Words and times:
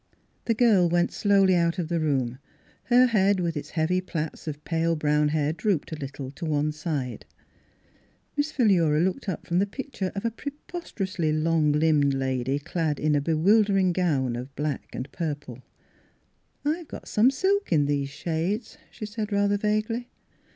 The 0.45 0.55
girl 0.55 0.89
went 0.89 1.11
slowly 1.11 1.53
out 1.53 1.77
of 1.77 1.87
the 1.87 1.99
room, 1.99 2.39
her 2.85 3.05
head 3.05 3.39
with 3.39 3.55
its 3.55 3.69
heavy 3.77 4.01
plaits 4.01 4.47
of 4.47 4.63
pale 4.63 4.95
brown 4.95 5.27
hair 5.27 5.53
drooped 5.53 5.91
a 5.91 5.95
little 5.95 6.31
to 6.31 6.43
one 6.43 6.71
side. 6.71 7.23
Miss 8.35 8.51
Philura 8.51 8.99
looked 8.99 9.29
up 9.29 9.45
from 9.45 9.59
the 9.59 9.67
pic 9.67 9.91
ture 9.91 10.11
of 10.15 10.25
a 10.25 10.31
preposterously 10.31 11.31
long 11.31 11.71
limbed 11.71 12.15
lady 12.15 12.57
clad 12.57 12.99
in 12.99 13.13
a 13.13 13.21
bewildering 13.21 13.93
gown 13.93 14.35
of 14.35 14.55
black 14.55 14.89
and 14.91 15.07
purple." 15.11 15.61
I've 16.65 16.87
got 16.87 17.07
some 17.07 17.29
silk 17.29 17.71
in 17.71 17.85
these 17.85 18.09
shades," 18.09 18.79
she 18.89 19.05
said 19.05 19.31
rather 19.31 19.55
vaguely. 19.59 20.09